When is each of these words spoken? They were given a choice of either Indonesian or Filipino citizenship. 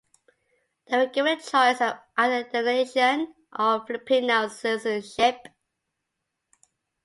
They 0.87 0.97
were 0.97 1.05
given 1.11 1.37
a 1.37 1.41
choice 1.43 1.79
of 1.79 1.99
either 2.17 2.47
Indonesian 2.47 3.35
or 3.55 3.85
Filipino 3.85 4.47
citizenship. 4.47 5.47